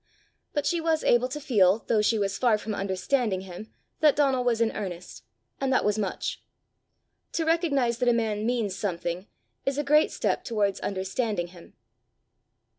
But 0.53 0.65
she 0.65 0.81
was 0.81 1.03
able 1.03 1.27
to 1.27 1.39
feel, 1.39 1.83
though 1.85 2.01
she 2.01 2.17
was 2.17 2.39
far 2.39 2.57
from 2.57 2.73
understanding 2.73 3.41
him, 3.41 3.71
that 3.99 4.15
Donal 4.15 4.43
was 4.43 4.59
in 4.59 4.71
earnest, 4.71 5.23
and 5.59 5.71
that 5.71 5.85
was 5.85 5.99
much. 5.99 6.43
To 7.33 7.45
recognize 7.45 7.99
that 7.99 8.09
a 8.09 8.11
man 8.11 8.43
means 8.43 8.75
something, 8.75 9.27
is 9.63 9.77
a 9.77 9.83
great 9.83 10.09
step 10.09 10.43
towards 10.43 10.79
understanding 10.79 11.49
him. 11.49 11.75